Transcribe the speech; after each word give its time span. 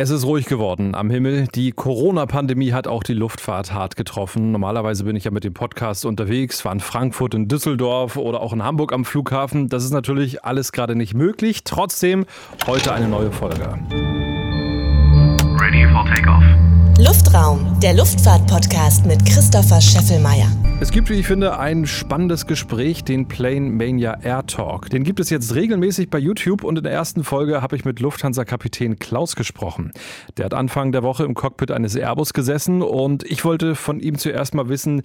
Es 0.00 0.10
ist 0.10 0.24
ruhig 0.24 0.46
geworden 0.46 0.94
am 0.94 1.10
Himmel. 1.10 1.48
Die 1.56 1.72
Corona-Pandemie 1.72 2.70
hat 2.70 2.86
auch 2.86 3.02
die 3.02 3.14
Luftfahrt 3.14 3.72
hart 3.72 3.96
getroffen. 3.96 4.52
Normalerweise 4.52 5.02
bin 5.02 5.16
ich 5.16 5.24
ja 5.24 5.32
mit 5.32 5.42
dem 5.42 5.54
Podcast 5.54 6.06
unterwegs, 6.06 6.64
war 6.64 6.70
in 6.70 6.78
Frankfurt, 6.78 7.34
in 7.34 7.48
Düsseldorf 7.48 8.16
oder 8.16 8.40
auch 8.40 8.52
in 8.52 8.62
Hamburg 8.62 8.92
am 8.92 9.04
Flughafen. 9.04 9.68
Das 9.68 9.82
ist 9.84 9.90
natürlich 9.90 10.44
alles 10.44 10.70
gerade 10.70 10.94
nicht 10.94 11.14
möglich. 11.14 11.64
Trotzdem 11.64 12.26
heute 12.68 12.92
eine 12.92 13.08
neue 13.08 13.32
Folge. 13.32 13.76
Ready 15.60 15.84
for 15.92 16.04
takeoff. 16.06 16.44
Luftraum, 17.00 17.78
der 17.80 17.94
Luftfahrt-Podcast 17.94 19.06
mit 19.06 19.24
Christopher 19.24 19.80
Scheffelmeier. 19.80 20.50
Es 20.80 20.90
gibt, 20.90 21.08
wie 21.10 21.14
ich 21.14 21.28
finde, 21.28 21.56
ein 21.56 21.86
spannendes 21.86 22.48
Gespräch, 22.48 23.04
den 23.04 23.28
Plane 23.28 23.70
Mania 23.70 24.18
Air 24.20 24.44
Talk. 24.46 24.90
Den 24.90 25.04
gibt 25.04 25.20
es 25.20 25.30
jetzt 25.30 25.54
regelmäßig 25.54 26.10
bei 26.10 26.18
YouTube 26.18 26.64
und 26.64 26.76
in 26.76 26.82
der 26.82 26.92
ersten 26.92 27.22
Folge 27.22 27.62
habe 27.62 27.76
ich 27.76 27.84
mit 27.84 28.00
Lufthansa-Kapitän 28.00 28.98
Klaus 28.98 29.36
gesprochen. 29.36 29.92
Der 30.36 30.46
hat 30.46 30.54
Anfang 30.54 30.90
der 30.90 31.04
Woche 31.04 31.22
im 31.22 31.34
Cockpit 31.34 31.70
eines 31.70 31.94
Airbus 31.94 32.32
gesessen 32.32 32.82
und 32.82 33.22
ich 33.22 33.44
wollte 33.44 33.76
von 33.76 34.00
ihm 34.00 34.18
zuerst 34.18 34.56
mal 34.56 34.68
wissen, 34.68 35.02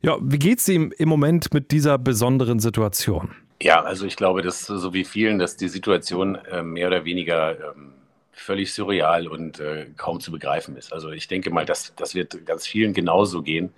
ja, 0.00 0.18
wie 0.22 0.38
geht 0.38 0.60
es 0.60 0.68
ihm 0.68 0.92
im 0.96 1.08
Moment 1.08 1.52
mit 1.52 1.72
dieser 1.72 1.98
besonderen 1.98 2.60
Situation? 2.60 3.30
Ja, 3.60 3.82
also 3.82 4.06
ich 4.06 4.14
glaube, 4.14 4.42
dass 4.42 4.60
so 4.60 4.94
wie 4.94 5.04
vielen, 5.04 5.40
dass 5.40 5.56
die 5.56 5.68
Situation 5.68 6.36
äh, 6.36 6.62
mehr 6.62 6.86
oder 6.86 7.04
weniger 7.04 7.50
ähm, 7.52 7.94
völlig 8.32 8.72
surreal 8.72 9.28
und 9.28 9.60
äh, 9.60 9.86
kaum 9.96 10.20
zu 10.20 10.32
begreifen 10.32 10.76
ist. 10.76 10.92
Also 10.92 11.10
ich 11.10 11.28
denke 11.28 11.50
mal, 11.50 11.64
dass 11.64 11.94
das 11.94 12.14
wird 12.14 12.44
ganz 12.46 12.66
vielen 12.66 12.94
genauso 12.94 13.42
gehen, 13.42 13.72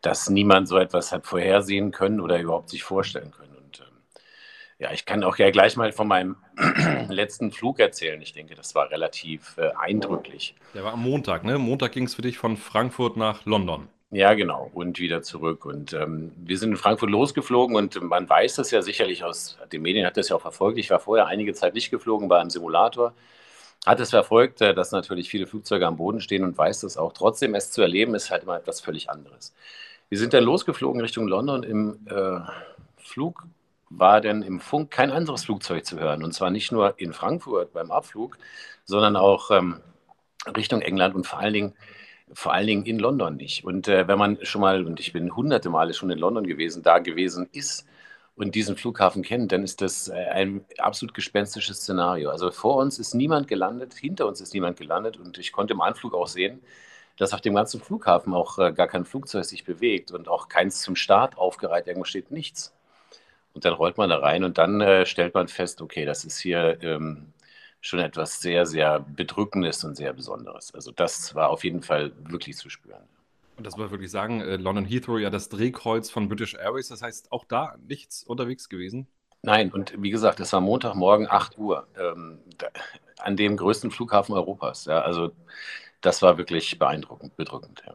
dass 0.00 0.30
niemand 0.30 0.68
so 0.68 0.78
etwas 0.78 1.12
hat 1.12 1.26
vorhersehen 1.26 1.90
können 1.90 2.20
oder 2.20 2.40
überhaupt 2.40 2.70
sich 2.70 2.82
vorstellen 2.82 3.32
können. 3.32 3.54
Und 3.56 3.80
ähm, 3.80 3.96
ja, 4.78 4.92
ich 4.92 5.04
kann 5.04 5.24
auch 5.24 5.36
ja 5.36 5.50
gleich 5.50 5.76
mal 5.76 5.92
von 5.92 6.08
meinem 6.08 6.36
letzten 7.08 7.52
Flug 7.52 7.80
erzählen. 7.80 8.20
Ich 8.22 8.32
denke, 8.32 8.54
das 8.54 8.74
war 8.74 8.90
relativ 8.90 9.56
äh, 9.58 9.70
eindrücklich. 9.78 10.54
Der 10.74 10.84
war 10.84 10.94
am 10.94 11.02
Montag, 11.02 11.44
ne? 11.44 11.58
Montag 11.58 11.92
ging 11.92 12.04
es 12.04 12.14
für 12.14 12.22
dich 12.22 12.38
von 12.38 12.56
Frankfurt 12.56 13.16
nach 13.16 13.44
London. 13.44 13.88
Ja, 14.12 14.34
genau. 14.34 14.70
Und 14.74 14.98
wieder 14.98 15.22
zurück. 15.22 15.64
Und 15.64 15.92
ähm, 15.92 16.32
wir 16.36 16.58
sind 16.58 16.70
in 16.70 16.76
Frankfurt 16.76 17.10
losgeflogen 17.10 17.76
und 17.76 18.00
man 18.02 18.28
weiß 18.28 18.56
das 18.56 18.72
ja 18.72 18.82
sicherlich 18.82 19.22
aus 19.22 19.56
den 19.72 19.82
Medien, 19.82 20.04
hat 20.04 20.16
das 20.16 20.30
ja 20.30 20.36
auch 20.36 20.40
verfolgt. 20.40 20.78
Ich 20.78 20.90
war 20.90 20.98
vorher 20.98 21.26
einige 21.26 21.52
Zeit 21.54 21.74
nicht 21.74 21.90
geflogen, 21.90 22.28
war 22.28 22.42
im 22.42 22.50
Simulator 22.50 23.14
hat 23.86 24.00
es 24.00 24.10
verfolgt, 24.10 24.60
äh, 24.60 24.74
dass 24.74 24.92
natürlich 24.92 25.28
viele 25.30 25.46
Flugzeuge 25.46 25.86
am 25.86 25.96
Boden 25.96 26.20
stehen 26.20 26.44
und 26.44 26.56
weiß 26.56 26.80
das 26.80 26.96
auch. 26.96 27.12
Trotzdem, 27.12 27.54
es 27.54 27.70
zu 27.70 27.82
erleben, 27.82 28.14
ist 28.14 28.30
halt 28.30 28.42
immer 28.42 28.56
etwas 28.56 28.80
völlig 28.80 29.10
anderes. 29.10 29.54
Wir 30.08 30.18
sind 30.18 30.34
dann 30.34 30.44
losgeflogen 30.44 31.00
Richtung 31.00 31.28
London. 31.28 31.62
Im 31.62 32.06
äh, 32.06 32.40
Flug 32.98 33.46
war 33.90 34.20
dann 34.20 34.42
im 34.42 34.60
Funk 34.60 34.90
kein 34.90 35.10
anderes 35.10 35.44
Flugzeug 35.44 35.84
zu 35.84 35.98
hören. 35.98 36.22
Und 36.22 36.32
zwar 36.32 36.50
nicht 36.50 36.72
nur 36.72 36.98
in 36.98 37.12
Frankfurt 37.12 37.72
beim 37.72 37.90
Abflug, 37.90 38.38
sondern 38.84 39.16
auch 39.16 39.50
ähm, 39.50 39.80
Richtung 40.56 40.82
England 40.82 41.14
und 41.14 41.26
vor 41.26 41.40
allen 41.40 41.54
Dingen 41.54 41.74
vor 42.32 42.52
allen 42.52 42.66
Dingen 42.66 42.86
in 42.86 42.98
London 42.98 43.36
nicht. 43.36 43.64
Und 43.64 43.88
äh, 43.88 44.06
wenn 44.06 44.18
man 44.18 44.38
schon 44.42 44.60
mal, 44.60 44.86
und 44.86 45.00
ich 45.00 45.12
bin 45.12 45.34
hunderte 45.34 45.70
Male 45.70 45.94
schon 45.94 46.10
in 46.10 46.18
London 46.18 46.46
gewesen, 46.46 46.82
da 46.82 46.98
gewesen 46.98 47.48
ist, 47.52 47.86
und 48.40 48.54
diesen 48.54 48.76
Flughafen 48.76 49.22
kennt, 49.22 49.52
dann 49.52 49.62
ist 49.62 49.82
das 49.82 50.08
äh, 50.08 50.14
ein 50.14 50.64
absolut 50.78 51.14
gespenstisches 51.14 51.78
Szenario. 51.78 52.30
Also 52.30 52.50
vor 52.50 52.76
uns 52.76 52.98
ist 52.98 53.14
niemand 53.14 53.48
gelandet, 53.48 53.94
hinter 53.94 54.26
uns 54.26 54.40
ist 54.40 54.54
niemand 54.54 54.78
gelandet 54.78 55.18
und 55.18 55.38
ich 55.38 55.52
konnte 55.52 55.74
im 55.74 55.80
Anflug 55.82 56.14
auch 56.14 56.26
sehen, 56.26 56.62
dass 57.18 57.34
auf 57.34 57.42
dem 57.42 57.54
ganzen 57.54 57.80
Flughafen 57.80 58.32
auch 58.34 58.58
äh, 58.58 58.72
gar 58.72 58.88
kein 58.88 59.04
Flugzeug 59.04 59.44
sich 59.44 59.64
bewegt 59.64 60.10
und 60.10 60.28
auch 60.28 60.48
keins 60.48 60.80
zum 60.80 60.96
Start 60.96 61.36
aufgereiht, 61.36 61.86
irgendwo 61.86 62.04
steht 62.04 62.30
nichts. 62.30 62.74
Und 63.52 63.64
dann 63.64 63.74
rollt 63.74 63.98
man 63.98 64.08
da 64.10 64.18
rein 64.18 64.44
und 64.44 64.58
dann 64.58 64.80
äh, 64.80 65.04
stellt 65.06 65.34
man 65.34 65.48
fest, 65.48 65.82
okay, 65.82 66.04
das 66.06 66.24
ist 66.24 66.38
hier 66.40 66.78
ähm, 66.82 67.32
schon 67.82 67.98
etwas 67.98 68.40
sehr, 68.40 68.64
sehr 68.66 69.00
Bedrückendes 69.00 69.84
und 69.84 69.96
sehr 69.96 70.12
Besonderes. 70.14 70.74
Also 70.74 70.92
das 70.92 71.34
war 71.34 71.50
auf 71.50 71.64
jeden 71.64 71.82
Fall 71.82 72.12
wirklich 72.28 72.56
zu 72.56 72.70
spüren. 72.70 73.02
Und 73.60 73.66
das 73.66 73.76
muss 73.76 73.84
man 73.84 73.90
wirklich 73.90 74.10
sagen, 74.10 74.40
äh, 74.40 74.56
London 74.56 74.86
Heathrow 74.86 75.18
ja 75.18 75.28
das 75.28 75.50
Drehkreuz 75.50 76.08
von 76.08 76.30
British 76.30 76.54
Airways, 76.54 76.88
das 76.88 77.02
heißt 77.02 77.30
auch 77.30 77.44
da 77.44 77.74
nichts 77.86 78.22
unterwegs 78.22 78.70
gewesen? 78.70 79.06
Nein, 79.42 79.70
und 79.70 80.02
wie 80.02 80.08
gesagt, 80.08 80.40
es 80.40 80.50
war 80.54 80.62
Montagmorgen 80.62 81.30
8 81.30 81.58
Uhr 81.58 81.86
ähm, 81.94 82.38
da, 82.56 82.68
an 83.18 83.36
dem 83.36 83.58
größten 83.58 83.90
Flughafen 83.90 84.34
Europas. 84.34 84.86
Ja, 84.86 85.02
also 85.02 85.32
das 86.00 86.22
war 86.22 86.38
wirklich 86.38 86.78
beeindruckend, 86.78 87.36
bedrückend. 87.36 87.82
Ja. 87.86 87.92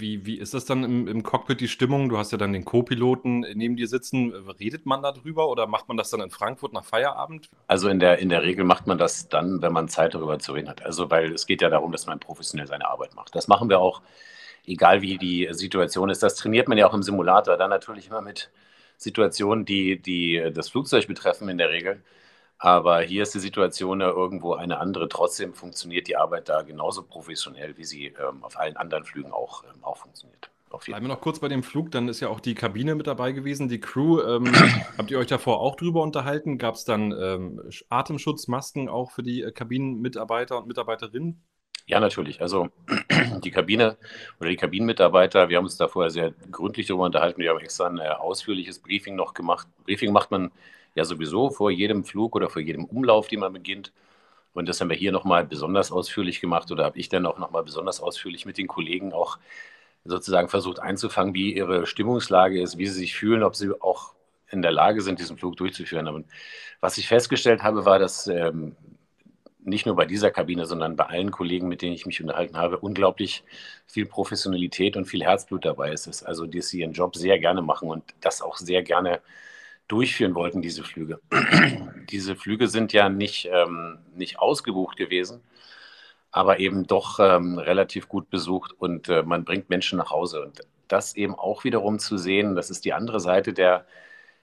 Wie, 0.00 0.26
wie 0.26 0.38
ist 0.38 0.54
das 0.54 0.64
dann 0.64 0.84
im, 0.84 1.08
im 1.08 1.22
Cockpit 1.22 1.60
die 1.60 1.68
Stimmung? 1.68 2.08
Du 2.08 2.18
hast 2.18 2.32
ja 2.32 2.38
dann 2.38 2.52
den 2.52 2.64
Co-Piloten 2.64 3.40
neben 3.54 3.76
dir 3.76 3.86
sitzen. 3.86 4.32
Redet 4.32 4.86
man 4.86 5.02
darüber 5.02 5.48
oder 5.48 5.66
macht 5.66 5.88
man 5.88 5.96
das 5.96 6.10
dann 6.10 6.20
in 6.20 6.30
Frankfurt 6.30 6.72
nach 6.72 6.84
Feierabend? 6.84 7.50
Also 7.66 7.88
in 7.88 8.00
der, 8.00 8.18
in 8.18 8.28
der 8.28 8.42
Regel 8.42 8.64
macht 8.64 8.86
man 8.86 8.98
das 8.98 9.28
dann, 9.28 9.62
wenn 9.62 9.72
man 9.72 9.88
Zeit 9.88 10.14
darüber 10.14 10.38
zu 10.38 10.52
reden 10.52 10.68
hat. 10.68 10.84
Also 10.84 11.10
weil 11.10 11.32
es 11.32 11.46
geht 11.46 11.62
ja 11.62 11.70
darum, 11.70 11.92
dass 11.92 12.06
man 12.06 12.18
professionell 12.18 12.66
seine 12.66 12.88
Arbeit 12.88 13.14
macht. 13.14 13.34
Das 13.34 13.48
machen 13.48 13.68
wir 13.68 13.80
auch, 13.80 14.02
egal 14.66 15.02
wie 15.02 15.18
die 15.18 15.48
Situation 15.52 16.10
ist. 16.10 16.22
Das 16.22 16.34
trainiert 16.34 16.68
man 16.68 16.78
ja 16.78 16.88
auch 16.88 16.94
im 16.94 17.02
Simulator. 17.02 17.56
Dann 17.56 17.70
natürlich 17.70 18.08
immer 18.08 18.22
mit 18.22 18.50
Situationen, 18.96 19.64
die, 19.64 20.00
die 20.00 20.50
das 20.54 20.68
Flugzeug 20.70 21.06
betreffen 21.06 21.48
in 21.48 21.58
der 21.58 21.70
Regel. 21.70 22.02
Aber 22.62 23.00
hier 23.00 23.22
ist 23.22 23.34
die 23.34 23.38
Situation 23.38 24.02
ja 24.02 24.10
irgendwo 24.10 24.52
eine 24.52 24.80
andere. 24.80 25.08
Trotzdem 25.08 25.54
funktioniert 25.54 26.08
die 26.08 26.18
Arbeit 26.18 26.50
da 26.50 26.60
genauso 26.60 27.02
professionell, 27.02 27.78
wie 27.78 27.84
sie 27.84 28.08
ähm, 28.08 28.44
auf 28.44 28.58
allen 28.58 28.76
anderen 28.76 29.04
Flügen 29.04 29.32
auch, 29.32 29.64
ähm, 29.64 29.82
auch 29.82 29.96
funktioniert. 29.96 30.50
Bleiben 30.84 31.06
wir 31.06 31.08
noch 31.08 31.22
kurz 31.22 31.40
bei 31.40 31.48
dem 31.48 31.62
Flug, 31.62 31.90
dann 31.90 32.06
ist 32.08 32.20
ja 32.20 32.28
auch 32.28 32.38
die 32.38 32.54
Kabine 32.54 32.94
mit 32.94 33.06
dabei 33.06 33.32
gewesen, 33.32 33.68
die 33.68 33.80
Crew. 33.80 34.20
Ähm, 34.20 34.52
habt 34.98 35.10
ihr 35.10 35.18
euch 35.18 35.26
davor 35.26 35.60
auch 35.60 35.74
drüber 35.74 36.02
unterhalten? 36.02 36.58
Gab 36.58 36.74
es 36.74 36.84
dann 36.84 37.12
ähm, 37.18 37.62
Atemschutzmasken 37.88 38.90
auch 38.90 39.10
für 39.10 39.22
die 39.22 39.40
äh, 39.40 39.52
Kabinenmitarbeiter 39.52 40.58
und 40.58 40.66
Mitarbeiterinnen? 40.66 41.42
Ja, 41.86 41.98
natürlich. 41.98 42.42
Also 42.42 42.68
die 43.42 43.50
Kabine 43.50 43.96
oder 44.38 44.50
die 44.50 44.56
Kabinenmitarbeiter, 44.56 45.48
wir 45.48 45.56
haben 45.56 45.64
uns 45.64 45.78
da 45.78 45.88
vorher 45.88 46.10
sehr 46.10 46.32
gründlich 46.52 46.86
darüber 46.86 47.06
unterhalten. 47.06 47.40
Wir 47.40 47.50
haben 47.50 47.58
extra 47.60 47.86
ein 47.86 47.98
äh, 47.98 48.08
ausführliches 48.08 48.80
Briefing 48.80 49.16
noch 49.16 49.32
gemacht. 49.32 49.66
Briefing 49.84 50.12
macht 50.12 50.30
man 50.30 50.52
ja 50.94 51.04
sowieso 51.04 51.50
vor 51.50 51.70
jedem 51.70 52.04
Flug 52.04 52.36
oder 52.36 52.48
vor 52.50 52.62
jedem 52.62 52.84
Umlauf, 52.84 53.28
den 53.28 53.40
man 53.40 53.52
beginnt. 53.52 53.92
Und 54.52 54.68
das 54.68 54.80
haben 54.80 54.90
wir 54.90 54.96
hier 54.96 55.12
nochmal 55.12 55.44
besonders 55.44 55.92
ausführlich 55.92 56.40
gemacht 56.40 56.70
oder 56.72 56.84
habe 56.84 56.98
ich 56.98 57.08
dann 57.08 57.26
auch 57.26 57.38
nochmal 57.38 57.62
besonders 57.62 58.00
ausführlich 58.00 58.46
mit 58.46 58.58
den 58.58 58.66
Kollegen 58.66 59.12
auch 59.12 59.38
sozusagen 60.04 60.48
versucht 60.48 60.80
einzufangen, 60.80 61.34
wie 61.34 61.54
ihre 61.54 61.86
Stimmungslage 61.86 62.60
ist, 62.60 62.78
wie 62.78 62.86
sie 62.86 62.98
sich 62.98 63.14
fühlen, 63.14 63.42
ob 63.42 63.54
sie 63.54 63.70
auch 63.80 64.14
in 64.50 64.62
der 64.62 64.72
Lage 64.72 65.02
sind, 65.02 65.20
diesen 65.20 65.38
Flug 65.38 65.56
durchzuführen. 65.56 66.08
Aber 66.08 66.24
was 66.80 66.98
ich 66.98 67.06
festgestellt 67.06 67.62
habe, 67.62 67.84
war, 67.84 67.98
dass 67.98 68.26
ähm, 68.26 68.74
nicht 69.62 69.86
nur 69.86 69.94
bei 69.96 70.06
dieser 70.06 70.30
Kabine, 70.30 70.66
sondern 70.66 70.96
bei 70.96 71.06
allen 71.06 71.30
Kollegen, 71.30 71.68
mit 71.68 71.82
denen 71.82 71.92
ich 71.94 72.06
mich 72.06 72.20
unterhalten 72.20 72.56
habe, 72.56 72.78
unglaublich 72.78 73.44
viel 73.86 74.06
Professionalität 74.06 74.96
und 74.96 75.04
viel 75.04 75.22
Herzblut 75.22 75.64
dabei 75.64 75.92
ist. 75.92 76.22
Also, 76.24 76.46
dass 76.46 76.68
sie 76.68 76.80
ihren 76.80 76.92
Job 76.92 77.14
sehr 77.16 77.38
gerne 77.38 77.62
machen 77.62 77.88
und 77.88 78.02
das 78.20 78.42
auch 78.42 78.56
sehr 78.56 78.82
gerne 78.82 79.20
durchführen 79.90 80.34
wollten, 80.34 80.62
diese 80.62 80.84
Flüge. 80.84 81.20
diese 82.10 82.36
Flüge 82.36 82.68
sind 82.68 82.92
ja 82.92 83.08
nicht, 83.08 83.48
ähm, 83.52 83.98
nicht 84.14 84.38
ausgebucht 84.38 84.96
gewesen, 84.96 85.42
aber 86.30 86.60
eben 86.60 86.86
doch 86.86 87.18
ähm, 87.18 87.58
relativ 87.58 88.08
gut 88.08 88.30
besucht 88.30 88.72
und 88.78 89.08
äh, 89.08 89.22
man 89.24 89.44
bringt 89.44 89.68
Menschen 89.68 89.98
nach 89.98 90.10
Hause. 90.10 90.42
Und 90.42 90.60
das 90.86 91.16
eben 91.16 91.34
auch 91.34 91.64
wiederum 91.64 91.98
zu 91.98 92.18
sehen, 92.18 92.54
das 92.54 92.70
ist 92.70 92.84
die 92.84 92.92
andere 92.92 93.18
Seite 93.18 93.52
der, 93.52 93.84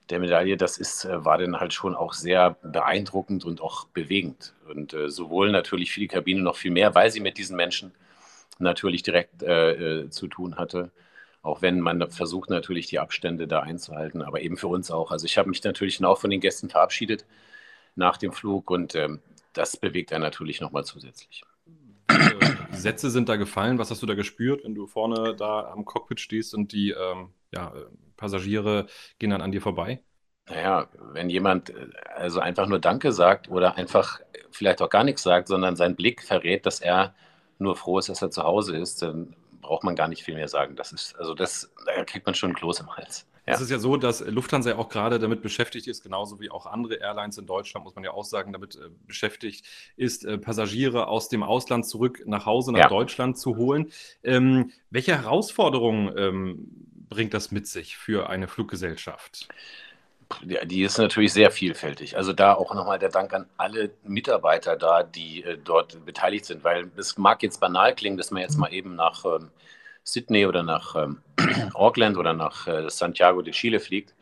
der 0.09 0.19
Medaille, 0.19 0.57
das 0.57 0.77
ist, 0.77 1.05
äh, 1.05 1.23
war 1.23 1.37
dann 1.37 1.59
halt 1.59 1.73
schon 1.73 1.95
auch 1.95 2.11
sehr 2.13 2.57
beeindruckend 2.61 3.45
und 3.45 3.61
auch 3.61 3.85
bewegend. 3.87 4.53
Und 4.69 4.93
äh, 4.93 5.09
sowohl 5.09 5.51
natürlich 5.51 5.91
für 5.93 6.01
die 6.01 6.09
Kabine 6.09 6.41
noch 6.41 6.57
viel 6.57 6.71
mehr, 6.71 6.93
weil 6.93 7.09
sie 7.09 7.21
mit 7.21 7.37
diesen 7.37 7.55
Menschen 7.55 7.93
natürlich 8.59 9.03
direkt 9.03 9.43
äh, 9.43 10.01
äh 10.03 10.09
zu 10.09 10.27
tun 10.27 10.57
hatte 10.57 10.91
auch 11.41 11.61
wenn 11.61 11.79
man 11.79 12.09
versucht 12.11 12.49
natürlich 12.49 12.87
die 12.87 12.99
Abstände 12.99 13.47
da 13.47 13.61
einzuhalten, 13.61 14.21
aber 14.21 14.41
eben 14.41 14.57
für 14.57 14.67
uns 14.67 14.91
auch. 14.91 15.11
Also 15.11 15.25
ich 15.25 15.37
habe 15.37 15.49
mich 15.49 15.63
natürlich 15.63 16.03
auch 16.03 16.19
von 16.19 16.29
den 16.29 16.41
Gästen 16.41 16.69
verabschiedet 16.69 17.25
nach 17.95 18.17
dem 18.17 18.31
Flug 18.31 18.69
und 18.69 18.95
ähm, 18.95 19.21
das 19.53 19.77
bewegt 19.77 20.13
einen 20.13 20.23
natürlich 20.23 20.61
nochmal 20.61 20.85
zusätzlich. 20.85 21.43
Sätze 22.71 23.09
sind 23.09 23.29
da 23.29 23.35
gefallen. 23.35 23.79
Was 23.79 23.91
hast 23.91 24.01
du 24.01 24.05
da 24.05 24.13
gespürt, 24.13 24.63
wenn 24.63 24.75
du 24.75 24.87
vorne 24.87 25.35
da 25.35 25.71
am 25.71 25.85
Cockpit 25.85 26.19
stehst 26.19 26.53
und 26.53 26.71
die 26.71 26.91
ähm, 26.91 27.29
ja, 27.53 27.73
Passagiere 28.15 28.87
gehen 29.19 29.31
dann 29.31 29.41
an 29.41 29.51
dir 29.51 29.61
vorbei? 29.61 30.01
Naja, 30.49 30.87
wenn 31.11 31.29
jemand 31.29 31.69
äh, 31.71 31.87
also 32.15 32.39
einfach 32.39 32.67
nur 32.67 32.79
Danke 32.79 33.11
sagt 33.11 33.49
oder 33.49 33.75
einfach 33.75 34.19
vielleicht 34.51 34.81
auch 34.81 34.89
gar 34.89 35.03
nichts 35.03 35.23
sagt, 35.23 35.47
sondern 35.47 35.75
sein 35.75 35.95
Blick 35.95 36.23
verrät, 36.23 36.65
dass 36.65 36.79
er 36.79 37.15
nur 37.59 37.75
froh 37.75 37.99
ist, 37.99 38.09
dass 38.09 38.21
er 38.21 38.31
zu 38.31 38.43
Hause 38.43 38.77
ist, 38.77 39.01
dann 39.01 39.35
braucht 39.61 39.83
man 39.83 39.95
gar 39.95 40.07
nicht 40.07 40.23
viel 40.23 40.35
mehr 40.35 40.47
sagen. 40.47 40.75
Das 40.75 40.91
ist, 40.91 41.15
also 41.17 41.33
das, 41.33 41.71
da 41.85 42.03
kriegt 42.03 42.25
man 42.25 42.35
schon 42.35 42.53
Kloß 42.53 42.79
im 42.81 42.95
Hals. 42.95 43.25
Ja. 43.47 43.53
Es 43.53 43.61
ist 43.61 43.71
ja 43.71 43.79
so, 43.79 43.95
dass 43.95 44.19
Lufthansa 44.19 44.75
auch 44.75 44.89
gerade 44.89 45.19
damit 45.19 45.41
beschäftigt 45.41 45.87
ist, 45.87 46.03
genauso 46.03 46.41
wie 46.41 46.51
auch 46.51 46.65
andere 46.65 46.95
Airlines 46.95 47.37
in 47.37 47.45
Deutschland, 47.45 47.85
muss 47.85 47.95
man 47.95 48.03
ja 48.03 48.11
auch 48.11 48.25
sagen, 48.25 48.51
damit 48.51 48.75
äh, 48.75 48.89
beschäftigt 49.05 49.65
ist, 49.95 50.25
äh, 50.25 50.37
Passagiere 50.37 51.07
aus 51.07 51.29
dem 51.29 51.43
Ausland 51.43 51.87
zurück 51.87 52.23
nach 52.25 52.45
Hause, 52.45 52.73
nach 52.73 52.79
ja. 52.79 52.87
Deutschland 52.89 53.37
zu 53.37 53.55
holen. 53.55 53.91
Ähm, 54.21 54.71
welche 54.89 55.15
Herausforderungen 55.15 56.13
ähm, 56.17 56.87
bringt 57.07 57.33
das 57.33 57.51
mit 57.51 57.67
sich 57.67 57.95
für 57.95 58.29
eine 58.29 58.49
Fluggesellschaft? 58.49 59.47
Die 60.43 60.81
ist 60.83 60.97
natürlich 60.97 61.33
sehr 61.33 61.51
vielfältig. 61.51 62.17
Also 62.17 62.33
da 62.33 62.53
auch 62.53 62.73
nochmal 62.73 62.99
der 62.99 63.09
Dank 63.09 63.33
an 63.33 63.47
alle 63.57 63.91
Mitarbeiter 64.03 64.75
da, 64.75 65.03
die 65.03 65.43
äh, 65.43 65.57
dort 65.57 66.05
beteiligt 66.05 66.45
sind, 66.45 66.63
weil 66.63 66.91
es 66.97 67.17
mag 67.17 67.43
jetzt 67.43 67.59
banal 67.59 67.95
klingen, 67.95 68.17
dass 68.17 68.31
man 68.31 68.41
jetzt 68.41 68.57
mal 68.57 68.73
eben 68.73 68.95
nach 68.95 69.23
ähm, 69.25 69.51
Sydney 70.03 70.45
oder 70.45 70.63
nach 70.63 70.95
ähm, 70.95 71.21
Auckland 71.73 72.17
oder 72.17 72.33
nach 72.33 72.67
äh, 72.67 72.89
Santiago 72.89 73.41
de 73.41 73.53
Chile 73.53 73.79
fliegt. 73.79 74.15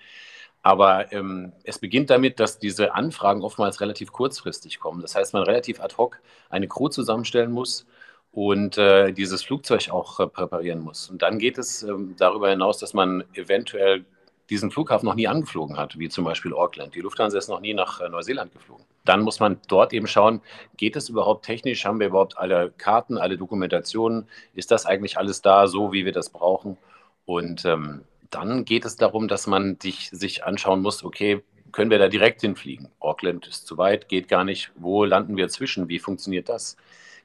Aber 0.61 1.11
ähm, 1.13 1.53
es 1.63 1.79
beginnt 1.79 2.09
damit, 2.09 2.39
dass 2.39 2.59
diese 2.59 2.95
Anfragen 2.95 3.43
oftmals 3.43 3.81
relativ 3.81 4.11
kurzfristig 4.11 4.79
kommen. 4.79 5.01
Das 5.01 5.15
heißt, 5.15 5.33
man 5.33 5.43
relativ 5.43 5.79
ad 5.79 5.95
hoc 5.97 6.19
eine 6.49 6.67
Crew 6.67 6.89
zusammenstellen 6.89 7.51
muss 7.51 7.85
und 8.31 8.77
äh, 8.77 9.11
dieses 9.13 9.43
Flugzeug 9.43 9.89
auch 9.91 10.19
äh, 10.19 10.27
präparieren 10.27 10.79
muss. 10.79 11.09
Und 11.09 11.21
dann 11.21 11.39
geht 11.39 11.57
es 11.57 11.83
ähm, 11.83 12.15
darüber 12.17 12.49
hinaus, 12.49 12.79
dass 12.79 12.93
man 12.93 13.23
eventuell 13.33 14.05
diesen 14.49 14.71
Flughafen 14.71 15.05
noch 15.05 15.15
nie 15.15 15.27
angeflogen 15.27 15.77
hat, 15.77 15.97
wie 15.97 16.09
zum 16.09 16.23
Beispiel 16.23 16.53
Auckland. 16.53 16.95
Die 16.95 17.01
Lufthansa 17.01 17.37
ist 17.37 17.49
noch 17.49 17.61
nie 17.61 17.73
nach 17.73 17.99
äh, 17.99 18.09
Neuseeland 18.09 18.53
geflogen. 18.53 18.85
Dann 19.03 19.21
muss 19.21 19.39
man 19.39 19.59
dort 19.67 19.93
eben 19.93 20.07
schauen, 20.07 20.41
geht 20.77 20.95
es 20.95 21.09
überhaupt 21.09 21.45
technisch? 21.45 21.85
Haben 21.85 21.99
wir 21.99 22.07
überhaupt 22.07 22.37
alle 22.37 22.71
Karten, 22.77 23.17
alle 23.17 23.37
Dokumentationen? 23.37 24.27
Ist 24.53 24.71
das 24.71 24.85
eigentlich 24.85 25.17
alles 25.17 25.41
da, 25.41 25.67
so 25.67 25.93
wie 25.93 26.05
wir 26.05 26.11
das 26.11 26.29
brauchen? 26.29 26.77
Und 27.25 27.65
ähm, 27.65 28.01
dann 28.29 28.65
geht 28.65 28.85
es 28.85 28.95
darum, 28.95 29.27
dass 29.27 29.47
man 29.47 29.79
dich, 29.79 30.09
sich 30.11 30.43
anschauen 30.43 30.81
muss, 30.81 31.03
okay, 31.03 31.43
können 31.71 31.91
wir 31.91 31.99
da 31.99 32.07
direkt 32.07 32.41
hinfliegen? 32.41 32.89
Auckland 32.99 33.47
ist 33.47 33.67
zu 33.67 33.77
weit, 33.77 34.07
geht 34.07 34.27
gar 34.27 34.43
nicht. 34.43 34.71
Wo 34.75 35.05
landen 35.05 35.37
wir 35.37 35.49
zwischen? 35.49 35.89
Wie 35.89 35.99
funktioniert 35.99 36.49
das? 36.49 36.77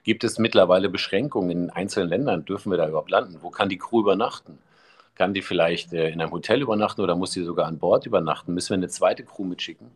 Gibt 0.02 0.24
es 0.24 0.38
mittlerweile 0.38 0.88
Beschränkungen 0.88 1.50
in 1.50 1.70
einzelnen 1.70 2.08
Ländern? 2.08 2.44
Dürfen 2.44 2.70
wir 2.70 2.78
da 2.78 2.88
überhaupt 2.88 3.10
landen? 3.10 3.38
Wo 3.42 3.50
kann 3.50 3.68
die 3.68 3.78
Crew 3.78 4.00
übernachten? 4.00 4.58
Kann 5.20 5.34
die 5.34 5.42
vielleicht 5.42 5.92
äh, 5.92 6.08
in 6.08 6.22
einem 6.22 6.32
Hotel 6.32 6.62
übernachten 6.62 7.02
oder 7.02 7.14
muss 7.14 7.32
sie 7.32 7.44
sogar 7.44 7.66
an 7.66 7.78
Bord 7.78 8.06
übernachten? 8.06 8.54
Müssen 8.54 8.70
wir 8.70 8.76
eine 8.76 8.88
zweite 8.88 9.22
Crew 9.22 9.44
mitschicken? 9.44 9.90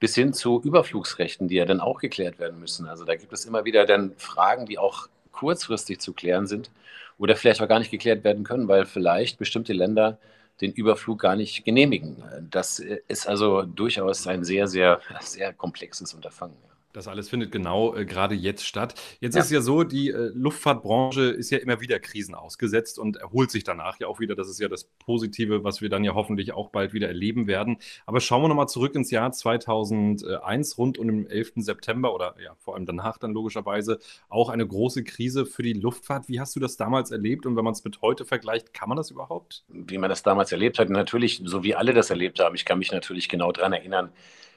Bis 0.00 0.16
hin 0.16 0.32
zu 0.32 0.60
Überflugsrechten, 0.60 1.46
die 1.46 1.54
ja 1.54 1.64
dann 1.64 1.78
auch 1.78 2.00
geklärt 2.00 2.40
werden 2.40 2.58
müssen. 2.58 2.88
Also 2.88 3.04
da 3.04 3.14
gibt 3.14 3.32
es 3.32 3.44
immer 3.44 3.64
wieder 3.64 3.86
dann 3.86 4.14
Fragen, 4.16 4.66
die 4.66 4.76
auch 4.76 5.06
kurzfristig 5.30 6.00
zu 6.00 6.12
klären 6.12 6.48
sind 6.48 6.72
oder 7.18 7.36
vielleicht 7.36 7.62
auch 7.62 7.68
gar 7.68 7.78
nicht 7.78 7.92
geklärt 7.92 8.24
werden 8.24 8.42
können, 8.42 8.66
weil 8.66 8.84
vielleicht 8.84 9.38
bestimmte 9.38 9.72
Länder 9.72 10.18
den 10.60 10.72
Überflug 10.72 11.20
gar 11.20 11.36
nicht 11.36 11.64
genehmigen. 11.64 12.24
Das 12.50 12.80
ist 12.80 13.28
also 13.28 13.62
durchaus 13.62 14.26
ein 14.26 14.42
sehr, 14.42 14.66
sehr, 14.66 15.00
sehr 15.20 15.52
komplexes 15.52 16.14
Unterfangen. 16.14 16.56
Das 16.92 17.06
alles 17.06 17.28
findet 17.28 17.52
genau 17.52 17.94
äh, 17.94 18.06
gerade 18.06 18.34
jetzt 18.34 18.64
statt. 18.64 18.94
Jetzt 19.20 19.34
ja. 19.34 19.42
ist 19.42 19.50
ja 19.50 19.60
so, 19.60 19.84
die 19.84 20.08
äh, 20.08 20.30
Luftfahrtbranche 20.34 21.22
ist 21.22 21.50
ja 21.50 21.58
immer 21.58 21.80
wieder 21.80 22.00
Krisen 22.00 22.34
ausgesetzt 22.34 22.98
und 22.98 23.16
erholt 23.16 23.50
sich 23.50 23.62
danach 23.62 24.00
ja 24.00 24.06
auch 24.06 24.20
wieder. 24.20 24.34
Das 24.34 24.48
ist 24.48 24.58
ja 24.58 24.68
das 24.68 24.84
Positive, 24.84 25.64
was 25.64 25.82
wir 25.82 25.90
dann 25.90 26.02
ja 26.02 26.14
hoffentlich 26.14 26.54
auch 26.54 26.70
bald 26.70 26.94
wieder 26.94 27.08
erleben 27.08 27.46
werden. 27.46 27.76
Aber 28.06 28.20
schauen 28.20 28.42
wir 28.42 28.48
nochmal 28.48 28.68
zurück 28.68 28.94
ins 28.94 29.10
Jahr 29.10 29.30
2001, 29.30 30.78
rund 30.78 30.98
um 30.98 31.06
den 31.08 31.26
11. 31.26 31.52
September 31.56 32.14
oder 32.14 32.34
ja, 32.42 32.54
vor 32.58 32.74
allem 32.74 32.86
danach 32.86 33.18
dann 33.18 33.32
logischerweise 33.32 33.98
auch 34.30 34.48
eine 34.48 34.66
große 34.66 35.04
Krise 35.04 35.44
für 35.44 35.62
die 35.62 35.74
Luftfahrt. 35.74 36.28
Wie 36.28 36.40
hast 36.40 36.56
du 36.56 36.60
das 36.60 36.76
damals 36.76 37.10
erlebt 37.10 37.44
und 37.44 37.56
wenn 37.56 37.64
man 37.64 37.72
es 37.72 37.84
mit 37.84 38.00
heute 38.00 38.24
vergleicht, 38.24 38.72
kann 38.72 38.88
man 38.88 38.96
das 38.96 39.10
überhaupt? 39.10 39.64
Wie 39.68 39.98
man 39.98 40.08
das 40.08 40.22
damals 40.22 40.52
erlebt 40.52 40.78
hat, 40.78 40.88
natürlich, 40.88 41.42
so 41.44 41.62
wie 41.62 41.74
alle 41.74 41.92
das 41.92 42.08
erlebt 42.08 42.40
haben. 42.40 42.54
Ich 42.54 42.64
kann 42.64 42.78
mich 42.78 42.92
natürlich 42.92 43.28
genau 43.28 43.52
daran 43.52 43.74
erinnern, 43.74 44.10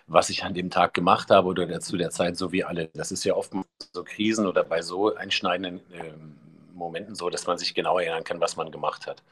was 0.08 0.30
ich 0.30 0.44
an 0.44 0.54
dem 0.54 0.70
Tag 0.70 0.94
gemacht 0.94 1.30
habe 1.32 1.48
oder 1.48 1.80
zu 1.80 1.98
der 1.98 2.10
Zeit, 2.10 2.38
so 2.38 2.52
wie 2.52 2.64
alle. 2.64 2.90
Das 2.94 3.12
ist 3.12 3.24
ja 3.24 3.36
oft 3.36 3.54
so 3.94 4.04
Krisen 4.04 4.46
oder 4.46 4.64
bei 4.64 4.82
so 4.82 5.16
einschneidenden 5.16 5.80
äh, 5.94 6.14
Momenten 6.74 7.16
so, 7.16 7.30
dass 7.30 7.48
man 7.48 7.58
sich 7.58 7.74
genau 7.74 8.00
erinnern 8.00 8.24
kann, 8.24 8.42
was 8.42 8.56
man 8.56 8.72
gemacht 8.72 9.08
hat. 9.08 9.24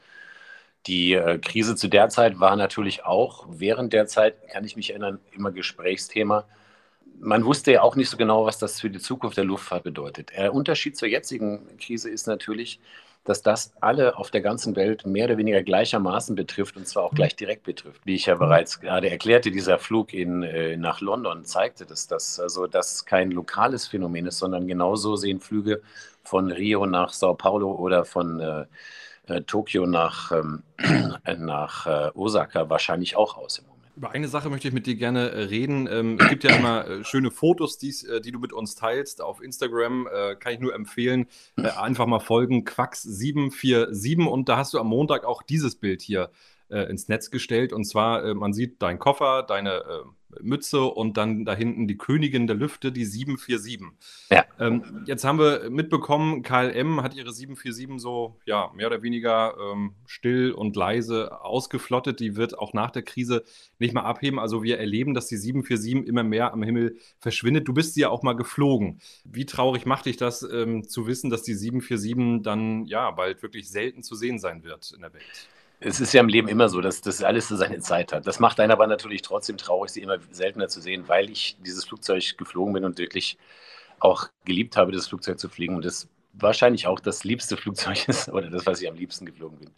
Die 0.86 1.12
äh, 1.12 1.38
Krise 1.38 1.76
zu 1.76 1.88
der 1.88 2.08
Zeit 2.08 2.40
war 2.40 2.56
natürlich 2.56 3.04
auch 3.04 3.46
während 3.50 3.92
der 3.92 4.06
Zeit, 4.06 4.48
kann 4.48 4.64
ich 4.64 4.76
mich 4.76 4.90
erinnern, 4.90 5.20
immer 5.32 5.52
Gesprächsthema. 5.52 6.46
Man 7.22 7.44
wusste 7.44 7.72
ja 7.72 7.82
auch 7.82 7.96
nicht 7.96 8.08
so 8.08 8.16
genau, 8.16 8.46
was 8.46 8.58
das 8.58 8.80
für 8.80 8.88
die 8.88 8.98
Zukunft 8.98 9.36
der 9.36 9.44
Luftfahrt 9.44 9.84
bedeutet. 9.84 10.30
Der 10.36 10.54
Unterschied 10.54 10.96
zur 10.96 11.06
jetzigen 11.06 11.76
Krise 11.76 12.08
ist 12.08 12.26
natürlich, 12.26 12.80
dass 13.24 13.42
das 13.42 13.74
alle 13.80 14.16
auf 14.16 14.30
der 14.30 14.40
ganzen 14.40 14.74
Welt 14.74 15.04
mehr 15.04 15.26
oder 15.26 15.36
weniger 15.36 15.62
gleichermaßen 15.62 16.34
betrifft 16.34 16.78
und 16.78 16.88
zwar 16.88 17.04
auch 17.04 17.12
gleich 17.14 17.36
direkt 17.36 17.64
betrifft. 17.64 18.00
Wie 18.04 18.14
ich 18.14 18.26
ja 18.26 18.36
bereits 18.36 18.80
gerade 18.80 19.10
erklärte, 19.10 19.50
dieser 19.50 19.78
Flug 19.78 20.14
in, 20.14 20.42
äh, 20.42 20.78
nach 20.78 21.02
London 21.02 21.44
zeigte, 21.44 21.84
dass 21.84 22.06
das 22.06 22.40
also 22.40 22.66
das 22.66 23.04
kein 23.04 23.30
lokales 23.30 23.86
Phänomen 23.86 24.26
ist, 24.26 24.38
sondern 24.38 24.66
genauso 24.66 25.16
sehen 25.16 25.40
Flüge 25.40 25.82
von 26.24 26.50
Rio 26.50 26.86
nach 26.86 27.12
Sao 27.12 27.34
Paulo 27.34 27.72
oder 27.72 28.06
von 28.06 28.40
äh, 28.40 28.64
äh, 29.26 29.42
Tokio 29.42 29.86
nach, 29.86 30.32
ähm, 30.32 30.62
nach 31.38 31.86
äh, 31.86 32.10
Osaka 32.14 32.70
wahrscheinlich 32.70 33.16
auch 33.16 33.36
aus 33.36 33.58
im. 33.58 33.69
Über 33.96 34.12
eine 34.12 34.28
Sache 34.28 34.50
möchte 34.50 34.68
ich 34.68 34.74
mit 34.74 34.86
dir 34.86 34.96
gerne 34.96 35.30
äh, 35.30 35.42
reden. 35.44 35.88
Ähm, 35.90 36.18
es 36.18 36.28
gibt 36.28 36.44
ja 36.44 36.56
immer 36.56 36.86
äh, 36.86 37.04
schöne 37.04 37.30
Fotos, 37.30 37.78
die's, 37.78 38.02
äh, 38.04 38.20
die 38.20 38.32
du 38.32 38.38
mit 38.38 38.52
uns 38.52 38.74
teilst 38.74 39.20
auf 39.20 39.42
Instagram. 39.42 40.08
Kann 40.38 40.52
ich 40.52 40.60
nur 40.60 40.74
empfehlen. 40.74 41.26
Einfach 41.56 42.06
mal 42.06 42.20
folgen, 42.20 42.64
Quax747. 42.64 44.26
Und 44.26 44.48
da 44.48 44.56
hast 44.56 44.74
du 44.74 44.78
am 44.78 44.88
Montag 44.88 45.24
auch 45.24 45.42
dieses 45.42 45.76
Bild 45.76 46.02
hier 46.02 46.30
äh, 46.70 46.82
ins 46.90 47.08
Netz 47.08 47.30
gestellt. 47.30 47.72
Und 47.72 47.84
zwar, 47.84 48.34
man 48.34 48.52
sieht 48.52 48.82
deinen 48.82 48.98
Koffer, 48.98 49.42
deine 49.42 50.04
Mütze 50.40 50.84
und 50.84 51.16
dann 51.16 51.44
da 51.44 51.54
hinten 51.54 51.88
die 51.88 51.98
Königin 51.98 52.46
der 52.46 52.56
Lüfte, 52.56 52.92
die 52.92 53.04
747. 53.04 53.88
Ja. 54.30 54.44
Ähm, 54.58 55.04
jetzt 55.06 55.24
haben 55.24 55.38
wir 55.38 55.70
mitbekommen, 55.70 56.42
KLM 56.42 57.02
hat 57.02 57.14
ihre 57.14 57.32
747 57.32 58.00
so 58.00 58.38
ja, 58.44 58.70
mehr 58.74 58.86
oder 58.86 59.02
weniger 59.02 59.54
ähm, 59.58 59.94
still 60.06 60.52
und 60.52 60.76
leise 60.76 61.42
ausgeflottet. 61.42 62.20
Die 62.20 62.36
wird 62.36 62.58
auch 62.58 62.72
nach 62.72 62.90
der 62.90 63.02
Krise 63.02 63.44
nicht 63.78 63.94
mehr 63.94 64.04
abheben. 64.04 64.38
Also 64.38 64.62
wir 64.62 64.78
erleben, 64.78 65.14
dass 65.14 65.26
die 65.26 65.36
747 65.36 66.06
immer 66.06 66.22
mehr 66.22 66.52
am 66.52 66.62
Himmel 66.62 66.96
verschwindet. 67.18 67.66
Du 67.66 67.74
bist 67.74 67.94
sie 67.94 68.02
ja 68.02 68.10
auch 68.10 68.22
mal 68.22 68.34
geflogen. 68.34 69.00
Wie 69.24 69.46
traurig 69.46 69.86
macht 69.86 70.06
dich 70.06 70.16
das 70.16 70.42
ähm, 70.42 70.88
zu 70.88 71.06
wissen, 71.06 71.30
dass 71.30 71.42
die 71.42 71.54
747 71.54 72.42
dann 72.42 72.86
ja 72.86 73.10
bald 73.10 73.42
wirklich 73.42 73.68
selten 73.68 74.02
zu 74.02 74.14
sehen 74.14 74.38
sein 74.38 74.62
wird 74.62 74.92
in 74.92 75.00
der 75.00 75.12
Welt? 75.12 75.48
Es 75.80 75.98
ist 75.98 76.12
ja 76.12 76.20
im 76.20 76.28
Leben 76.28 76.48
immer 76.48 76.68
so, 76.68 76.82
dass 76.82 77.00
das 77.00 77.22
alles 77.22 77.48
so 77.48 77.56
seine 77.56 77.80
Zeit 77.80 78.12
hat. 78.12 78.26
Das 78.26 78.38
macht 78.38 78.60
einen 78.60 78.70
aber 78.70 78.86
natürlich 78.86 79.22
trotzdem 79.22 79.56
traurig, 79.56 79.90
sie 79.90 80.02
immer 80.02 80.18
seltener 80.30 80.68
zu 80.68 80.80
sehen, 80.80 81.08
weil 81.08 81.30
ich 81.30 81.56
dieses 81.64 81.86
Flugzeug 81.86 82.36
geflogen 82.36 82.74
bin 82.74 82.84
und 82.84 82.98
wirklich 82.98 83.38
auch 83.98 84.28
geliebt 84.44 84.76
habe, 84.76 84.92
das 84.92 85.08
Flugzeug 85.08 85.38
zu 85.38 85.48
fliegen 85.48 85.76
und 85.76 85.84
das 85.84 86.08
wahrscheinlich 86.34 86.86
auch 86.86 87.00
das 87.00 87.24
liebste 87.24 87.56
Flugzeug 87.56 88.08
ist 88.08 88.28
oder 88.28 88.50
das, 88.50 88.66
was 88.66 88.80
ich 88.82 88.88
am 88.88 88.94
liebsten 88.94 89.24
geflogen 89.24 89.58
bin. 89.58 89.70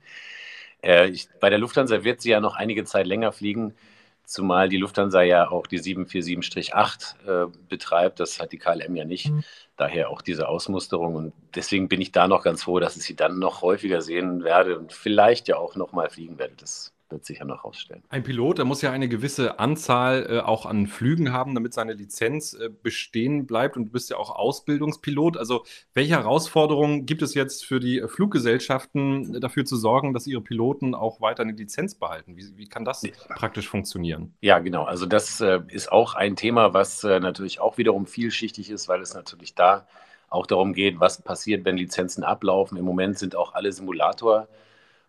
Äh, 0.83 1.09
ich, 1.09 1.29
bei 1.41 1.51
der 1.51 1.59
Lufthansa 1.59 2.03
wird 2.05 2.21
sie 2.21 2.31
ja 2.31 2.41
noch 2.41 2.57
einige 2.57 2.85
Zeit 2.85 3.07
länger 3.07 3.33
fliegen, 3.33 3.75
zumal 4.25 4.69
die 4.69 4.77
Lufthansa 4.77 5.23
ja 5.23 5.51
auch 5.51 5.67
die 5.67 5.81
747-8 5.81 7.47
äh, 7.47 7.51
betreibt. 7.69 8.21
Das 8.21 8.41
hat 8.41 8.53
die 8.53 8.59
KLM 8.59 8.97
ja 8.97 9.05
nicht. 9.05 9.31
Mhm. 9.31 9.45
Daher 9.77 10.11
auch 10.11 10.23
diese 10.23 10.49
Ausmusterung. 10.49 11.15
Und 11.17 11.33
deswegen 11.55 11.89
bin 11.89 12.01
ich 12.01 12.13
da 12.13 12.29
noch 12.29 12.43
ganz 12.43 12.65
froh, 12.65 12.81
dass 12.81 12.97
ich 12.97 13.03
sie 13.05 13.17
dann 13.17 13.39
noch 13.39 13.63
häufiger 13.63 14.01
sehen 14.03 14.45
werde 14.45 14.79
und 14.79 14.93
vielleicht 14.93 15.49
ja 15.49 15.57
auch 15.57 15.77
noch 15.77 15.93
mal 15.93 16.11
fliegen 16.11 16.39
werde. 16.39 16.55
Das 16.57 16.92
wird 17.13 17.25
sich 17.25 17.39
ja 17.39 17.45
noch 17.45 17.65
rausstellen. 17.65 18.03
Ein 18.09 18.23
Pilot, 18.23 18.59
der 18.59 18.65
muss 18.65 18.83
ja 18.83 18.91
eine 18.91 19.09
gewisse 19.09 19.59
Anzahl 19.59 20.27
äh, 20.29 20.39
auch 20.41 20.67
an 20.67 20.87
Flügen 20.87 21.33
haben, 21.33 21.55
damit 21.55 21.75
seine 21.75 21.93
Lizenz 21.93 22.55
äh, 22.55 22.69
bestehen 22.69 23.47
bleibt. 23.47 23.77
Und 23.77 23.87
du 23.87 23.93
bist 23.93 24.11
ja 24.11 24.17
auch 24.17 24.35
Ausbildungspilot. 24.35 25.37
Also 25.37 25.65
welche 25.95 26.15
Herausforderungen 26.15 27.07
gibt 27.07 27.23
es 27.23 27.35
jetzt 27.35 27.65
für 27.65 27.79
die 27.79 28.03
Fluggesellschaften, 28.07 29.37
äh, 29.37 29.41
dafür 29.41 29.65
zu 29.65 29.77
sorgen, 29.77 30.13
dass 30.13 30.27
ihre 30.27 30.41
Piloten 30.41 30.95
auch 30.95 31.21
weiter 31.21 31.43
eine 31.43 31.53
Lizenz 31.53 31.95
behalten? 31.95 32.37
Wie, 32.37 32.57
wie 32.57 32.67
kann 32.67 32.85
das 32.85 33.03
ja. 33.03 33.11
praktisch 33.37 33.69
funktionieren? 33.69 34.35
Ja, 34.41 34.59
genau. 34.59 34.85
Also 34.85 35.07
das 35.07 35.41
äh, 35.41 35.61
ist 35.69 35.93
auch 35.93 36.15
ein 36.15 36.37
Thema, 36.37 36.75
was 36.75 37.05
äh, 37.05 37.21
natürlich 37.21 37.61
auch 37.61 37.79
wiederum 37.79 38.07
vielschichtig 38.07 38.71
ist, 38.71 38.89
weil 38.89 39.01
es 39.01 39.15
natürlich 39.15 39.55
da 39.55 39.87
auch 40.29 40.47
darum 40.47 40.73
geht, 40.73 40.99
was 40.99 41.21
passiert, 41.21 41.65
wenn 41.65 41.77
Lizenzen 41.77 42.25
ablaufen. 42.25 42.79
Im 42.79 42.87
Moment 42.87 43.19
sind 43.19 43.37
auch 43.37 43.55
alle 43.55 43.71
Simulator- 43.71 44.49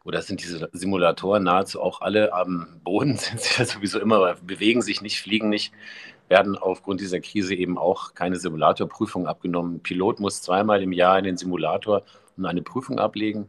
oder 0.03 0.21
sind 0.21 0.43
diese 0.43 0.69
Simulatoren 0.73 1.43
nahezu 1.43 1.81
auch 1.81 2.01
alle 2.01 2.33
am 2.33 2.67
Boden, 2.83 3.17
sind 3.17 3.39
sie 3.39 3.59
ja 3.59 3.65
sowieso 3.65 3.99
immer, 3.99 4.35
bewegen 4.35 4.81
sich 4.81 5.01
nicht, 5.01 5.21
fliegen 5.21 5.49
nicht, 5.49 5.73
werden 6.29 6.57
aufgrund 6.57 7.01
dieser 7.01 7.19
Krise 7.19 7.55
eben 7.55 7.77
auch 7.77 8.13
keine 8.13 8.37
Simulatorprüfung 8.37 9.27
abgenommen. 9.27 9.81
Pilot 9.81 10.19
muss 10.19 10.41
zweimal 10.41 10.81
im 10.81 10.91
Jahr 10.91 11.17
in 11.19 11.25
den 11.25 11.37
Simulator 11.37 12.03
und 12.37 12.45
eine 12.45 12.61
Prüfung 12.61 12.99
ablegen. 12.99 13.47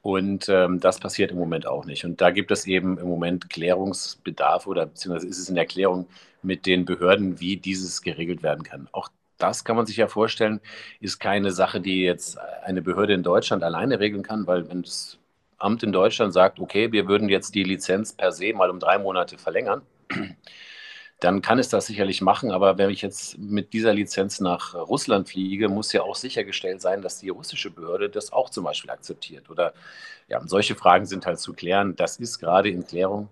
Und 0.00 0.48
ähm, 0.48 0.80
das 0.80 1.00
passiert 1.00 1.32
im 1.32 1.38
Moment 1.38 1.66
auch 1.66 1.84
nicht. 1.84 2.04
Und 2.04 2.20
da 2.20 2.30
gibt 2.30 2.50
es 2.50 2.66
eben 2.66 2.98
im 2.98 3.08
Moment 3.08 3.50
Klärungsbedarf 3.50 4.66
oder 4.66 4.86
beziehungsweise 4.86 5.26
ist 5.26 5.38
es 5.38 5.50
in 5.50 5.56
Erklärung 5.56 6.06
mit 6.40 6.66
den 6.66 6.84
Behörden, 6.84 7.40
wie 7.40 7.56
dieses 7.56 8.00
geregelt 8.02 8.42
werden 8.42 8.62
kann. 8.62 8.88
Auch 8.92 9.08
das 9.38 9.64
kann 9.64 9.76
man 9.76 9.86
sich 9.86 9.96
ja 9.96 10.06
vorstellen, 10.06 10.60
ist 11.00 11.18
keine 11.18 11.50
Sache, 11.50 11.80
die 11.80 12.02
jetzt 12.02 12.38
eine 12.38 12.80
Behörde 12.82 13.14
in 13.14 13.22
Deutschland 13.22 13.62
alleine 13.62 14.00
regeln 14.00 14.22
kann, 14.22 14.46
weil 14.46 14.68
wenn 14.68 14.80
es 14.80 15.17
Amt 15.58 15.82
in 15.82 15.92
Deutschland 15.92 16.32
sagt, 16.32 16.60
okay, 16.60 16.92
wir 16.92 17.08
würden 17.08 17.28
jetzt 17.28 17.54
die 17.54 17.64
Lizenz 17.64 18.12
per 18.12 18.32
se 18.32 18.52
mal 18.52 18.70
um 18.70 18.80
drei 18.80 18.98
Monate 18.98 19.38
verlängern, 19.38 19.82
dann 21.20 21.42
kann 21.42 21.58
es 21.58 21.68
das 21.68 21.86
sicherlich 21.86 22.22
machen. 22.22 22.52
Aber 22.52 22.78
wenn 22.78 22.90
ich 22.90 23.02
jetzt 23.02 23.38
mit 23.38 23.72
dieser 23.72 23.92
Lizenz 23.92 24.40
nach 24.40 24.74
Russland 24.74 25.28
fliege, 25.28 25.68
muss 25.68 25.92
ja 25.92 26.02
auch 26.02 26.14
sichergestellt 26.14 26.80
sein, 26.80 27.02
dass 27.02 27.18
die 27.18 27.28
russische 27.28 27.70
Behörde 27.70 28.08
das 28.08 28.32
auch 28.32 28.50
zum 28.50 28.64
Beispiel 28.64 28.90
akzeptiert. 28.90 29.50
Oder 29.50 29.74
ja, 30.28 30.40
solche 30.46 30.76
Fragen 30.76 31.06
sind 31.06 31.26
halt 31.26 31.40
zu 31.40 31.52
klären. 31.52 31.96
Das 31.96 32.18
ist 32.18 32.38
gerade 32.38 32.68
in 32.70 32.86
Klärung, 32.86 33.28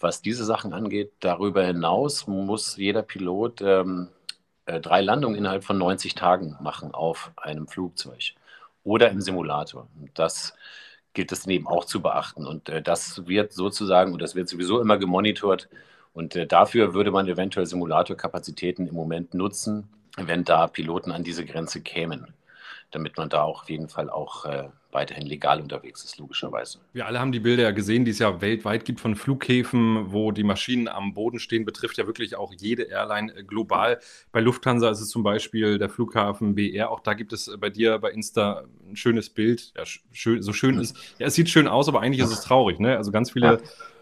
was 0.00 0.22
diese 0.22 0.44
Sachen 0.44 0.72
angeht. 0.72 1.12
Darüber 1.20 1.64
hinaus 1.64 2.26
muss 2.26 2.76
jeder 2.76 3.02
Pilot 3.02 3.60
ähm, 3.62 4.08
äh, 4.66 4.80
drei 4.80 5.00
Landungen 5.00 5.36
innerhalb 5.36 5.64
von 5.64 5.78
90 5.78 6.14
Tagen 6.14 6.56
machen 6.60 6.92
auf 6.92 7.32
einem 7.36 7.68
Flugzeug 7.68 8.34
oder 8.84 9.10
im 9.10 9.20
Simulator. 9.20 9.88
Das 10.14 10.54
gilt 11.14 11.32
es 11.32 11.46
eben 11.46 11.66
auch 11.66 11.84
zu 11.84 12.00
beachten. 12.00 12.46
Und 12.46 12.68
äh, 12.68 12.82
das 12.82 13.26
wird 13.26 13.52
sozusagen, 13.52 14.12
und 14.12 14.22
das 14.22 14.34
wird 14.34 14.48
sowieso 14.48 14.80
immer 14.80 14.98
gemonitort. 14.98 15.68
Und 16.12 16.36
äh, 16.36 16.46
dafür 16.46 16.94
würde 16.94 17.10
man 17.10 17.28
eventuell 17.28 17.66
Simulatorkapazitäten 17.66 18.86
im 18.86 18.94
Moment 18.94 19.34
nutzen, 19.34 19.88
wenn 20.16 20.44
da 20.44 20.66
Piloten 20.66 21.12
an 21.12 21.24
diese 21.24 21.44
Grenze 21.44 21.80
kämen 21.80 22.34
damit 22.90 23.16
man 23.16 23.28
da 23.28 23.42
auch 23.42 23.62
auf 23.62 23.70
jeden 23.70 23.88
Fall 23.88 24.08
auch 24.08 24.44
äh, 24.46 24.68
weiterhin 24.90 25.26
legal 25.26 25.60
unterwegs 25.60 26.02
ist, 26.04 26.18
logischerweise. 26.18 26.78
Wir 26.92 27.06
alle 27.06 27.20
haben 27.20 27.32
die 27.32 27.40
Bilder 27.40 27.64
ja 27.64 27.70
gesehen, 27.72 28.04
die 28.04 28.10
es 28.10 28.18
ja 28.18 28.40
weltweit 28.40 28.84
gibt 28.84 29.00
von 29.00 29.14
Flughäfen, 29.14 30.10
wo 30.12 30.32
die 30.32 30.44
Maschinen 30.44 30.88
am 30.88 31.12
Boden 31.12 31.38
stehen, 31.38 31.64
betrifft 31.66 31.98
ja 31.98 32.06
wirklich 32.06 32.36
auch 32.36 32.52
jede 32.56 32.84
Airline 32.84 33.34
äh, 33.34 33.42
global. 33.42 34.00
Bei 34.32 34.40
Lufthansa 34.40 34.90
ist 34.90 35.00
es 35.00 35.10
zum 35.10 35.22
Beispiel 35.22 35.78
der 35.78 35.90
Flughafen 35.90 36.54
BR. 36.54 36.90
Auch 36.90 37.00
da 37.00 37.14
gibt 37.14 37.32
es 37.32 37.50
bei 37.60 37.68
dir 37.68 37.98
bei 37.98 38.10
Insta 38.10 38.64
ein 38.88 38.96
schönes 38.96 39.28
Bild. 39.28 39.72
Ja, 39.76 39.84
schön, 40.12 40.42
so 40.42 40.52
schön 40.52 40.76
mhm. 40.76 40.82
ist. 40.82 40.96
Ja, 41.18 41.26
es 41.26 41.34
sieht 41.34 41.50
schön 41.50 41.68
aus, 41.68 41.88
aber 41.88 42.00
eigentlich 42.00 42.24
ist 42.24 42.32
es 42.32 42.40
traurig. 42.40 42.80
Ne? 42.80 42.96
Also 42.96 43.12
ganz 43.12 43.32
viele 43.32 43.60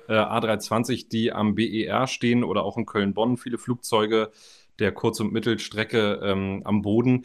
äh, 0.08 0.12
A320, 0.12 1.08
die 1.08 1.32
am 1.32 1.56
BER 1.56 2.06
stehen 2.06 2.44
oder 2.44 2.62
auch 2.62 2.76
in 2.76 2.86
Köln-Bonn, 2.86 3.36
viele 3.36 3.58
Flugzeuge 3.58 4.30
der 4.78 4.92
Kurz- 4.92 5.20
und 5.20 5.32
Mittelstrecke 5.32 6.20
ähm, 6.22 6.62
am 6.64 6.82
Boden. 6.82 7.24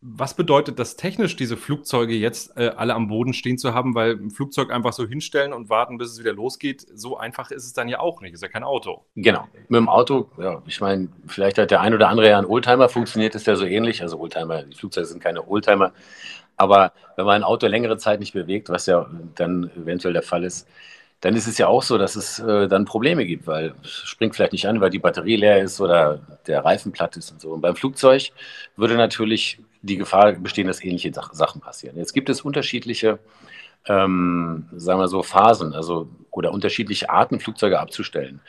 Was 0.00 0.34
bedeutet 0.34 0.78
das 0.78 0.94
technisch, 0.94 1.34
diese 1.34 1.56
Flugzeuge 1.56 2.14
jetzt 2.14 2.56
äh, 2.56 2.68
alle 2.76 2.94
am 2.94 3.08
Boden 3.08 3.32
stehen 3.32 3.58
zu 3.58 3.74
haben? 3.74 3.96
Weil 3.96 4.12
ein 4.12 4.30
Flugzeug 4.30 4.70
einfach 4.70 4.92
so 4.92 5.06
hinstellen 5.06 5.52
und 5.52 5.70
warten, 5.70 5.98
bis 5.98 6.12
es 6.12 6.20
wieder 6.20 6.32
losgeht, 6.32 6.86
so 6.94 7.16
einfach 7.16 7.50
ist 7.50 7.64
es 7.64 7.72
dann 7.72 7.88
ja 7.88 7.98
auch 7.98 8.20
nicht. 8.20 8.32
Ist 8.32 8.42
ja 8.42 8.48
kein 8.48 8.62
Auto. 8.62 9.04
Genau. 9.16 9.48
Mit 9.68 9.78
dem 9.78 9.88
Auto, 9.88 10.30
ja, 10.38 10.62
ich 10.66 10.80
meine, 10.80 11.08
vielleicht 11.26 11.58
hat 11.58 11.72
der 11.72 11.80
ein 11.80 11.94
oder 11.94 12.08
andere 12.08 12.28
ja 12.28 12.38
ein 12.38 12.46
Oldtimer, 12.46 12.88
funktioniert 12.88 13.34
es 13.34 13.44
ja 13.46 13.56
so 13.56 13.64
ähnlich. 13.64 14.00
Also 14.00 14.20
Oldtimer, 14.20 14.62
die 14.62 14.76
Flugzeuge 14.76 15.06
sind 15.06 15.20
keine 15.20 15.48
Oldtimer. 15.48 15.92
Aber 16.56 16.92
wenn 17.16 17.24
man 17.26 17.36
ein 17.36 17.44
Auto 17.44 17.66
längere 17.66 17.96
Zeit 17.96 18.20
nicht 18.20 18.34
bewegt, 18.34 18.68
was 18.68 18.86
ja 18.86 19.10
dann 19.34 19.70
eventuell 19.76 20.12
der 20.12 20.22
Fall 20.22 20.44
ist, 20.44 20.68
dann 21.20 21.34
ist 21.34 21.48
es 21.48 21.58
ja 21.58 21.66
auch 21.66 21.82
so, 21.82 21.98
dass 21.98 22.14
es 22.14 22.38
äh, 22.38 22.68
dann 22.68 22.84
Probleme 22.84 23.26
gibt, 23.26 23.48
weil 23.48 23.74
es 23.82 23.90
springt 23.90 24.36
vielleicht 24.36 24.52
nicht 24.52 24.68
an, 24.68 24.80
weil 24.80 24.90
die 24.90 25.00
Batterie 25.00 25.36
leer 25.36 25.60
ist 25.60 25.80
oder 25.80 26.20
der 26.46 26.64
Reifen 26.64 26.92
platt 26.92 27.16
ist 27.16 27.32
und 27.32 27.40
so. 27.40 27.50
Und 27.50 27.60
beim 27.60 27.74
Flugzeug 27.74 28.30
würde 28.76 28.94
natürlich 28.94 29.58
die 29.82 29.96
Gefahr 29.96 30.32
bestehen, 30.32 30.66
dass 30.66 30.82
ähnliche 30.82 31.12
Sachen 31.12 31.60
passieren. 31.60 31.96
Jetzt 31.96 32.12
gibt 32.12 32.28
es 32.28 32.42
unterschiedliche, 32.42 33.18
ähm, 33.86 34.68
sagen 34.76 35.00
wir 35.00 35.08
so, 35.08 35.22
Phasen, 35.22 35.74
also 35.74 36.08
oder 36.30 36.52
unterschiedliche 36.52 37.10
Arten, 37.10 37.40
Flugzeuge 37.40 37.78
abzustellen. 37.80 38.40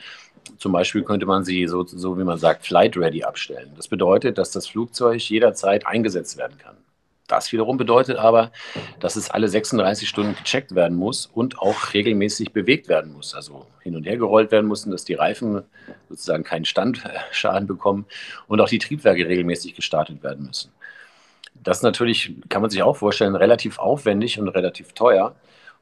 Zum 0.58 0.72
Beispiel 0.72 1.02
könnte 1.02 1.26
man 1.26 1.44
sie 1.44 1.66
so, 1.66 1.84
so 1.86 2.18
wie 2.18 2.24
man 2.24 2.38
sagt, 2.38 2.66
flight 2.66 2.96
ready 2.96 3.22
abstellen. 3.22 3.72
Das 3.76 3.88
bedeutet, 3.88 4.38
dass 4.38 4.50
das 4.50 4.66
Flugzeug 4.66 5.20
jederzeit 5.28 5.86
eingesetzt 5.86 6.36
werden 6.36 6.58
kann. 6.58 6.76
Das 7.30 7.52
wiederum 7.52 7.76
bedeutet 7.76 8.16
aber, 8.16 8.50
dass 8.98 9.14
es 9.14 9.30
alle 9.30 9.48
36 9.48 10.08
Stunden 10.08 10.34
gecheckt 10.34 10.74
werden 10.74 10.96
muss 10.96 11.26
und 11.26 11.60
auch 11.60 11.94
regelmäßig 11.94 12.52
bewegt 12.52 12.88
werden 12.88 13.12
muss. 13.12 13.34
Also 13.36 13.66
hin 13.82 13.94
und 13.94 14.04
her 14.04 14.16
gerollt 14.16 14.50
werden 14.50 14.66
muss, 14.66 14.84
dass 14.84 15.04
die 15.04 15.14
Reifen 15.14 15.62
sozusagen 16.08 16.42
keinen 16.42 16.64
Standschaden 16.64 17.68
bekommen 17.68 18.06
und 18.48 18.60
auch 18.60 18.68
die 18.68 18.80
Triebwerke 18.80 19.28
regelmäßig 19.28 19.76
gestartet 19.76 20.24
werden 20.24 20.46
müssen. 20.46 20.72
Das 21.62 21.82
natürlich, 21.82 22.34
kann 22.48 22.62
man 22.62 22.70
sich 22.70 22.82
auch 22.82 22.96
vorstellen, 22.96 23.36
relativ 23.36 23.78
aufwendig 23.78 24.38
und 24.38 24.48
relativ 24.48 24.92
teuer. 24.92 25.34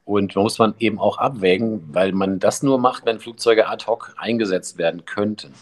Und 0.05 0.35
muss 0.35 0.57
man 0.57 0.73
eben 0.79 0.99
auch 0.99 1.19
abwägen, 1.19 1.87
weil 1.91 2.13
man 2.13 2.39
das 2.39 2.63
nur 2.63 2.79
macht, 2.79 3.05
wenn 3.05 3.19
Flugzeuge 3.19 3.67
ad 3.67 3.85
hoc 3.85 4.15
eingesetzt 4.17 4.79
werden 4.79 5.05
könnten, 5.05 5.53